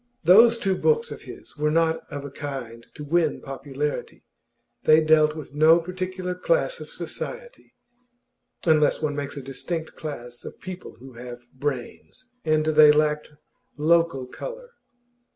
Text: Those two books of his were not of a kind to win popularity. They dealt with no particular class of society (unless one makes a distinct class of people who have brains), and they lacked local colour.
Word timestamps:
Those 0.23 0.57
two 0.57 0.75
books 0.75 1.11
of 1.11 1.21
his 1.21 1.57
were 1.57 1.69
not 1.69 1.99
of 2.11 2.25
a 2.25 2.31
kind 2.31 2.87
to 2.95 3.03
win 3.03 3.39
popularity. 3.39 4.23
They 4.85 4.99
dealt 5.01 5.35
with 5.35 5.53
no 5.53 5.79
particular 5.79 6.33
class 6.33 6.79
of 6.79 6.89
society 6.89 7.75
(unless 8.63 8.99
one 8.99 9.15
makes 9.15 9.37
a 9.37 9.43
distinct 9.43 9.95
class 9.95 10.43
of 10.43 10.59
people 10.59 10.93
who 10.95 11.13
have 11.13 11.43
brains), 11.53 12.29
and 12.43 12.65
they 12.65 12.91
lacked 12.91 13.31
local 13.77 14.25
colour. 14.25 14.71